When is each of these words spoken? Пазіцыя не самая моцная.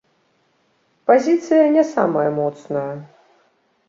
Пазіцыя 1.11 1.65
не 1.75 1.83
самая 1.89 2.23
моцная. 2.39 2.87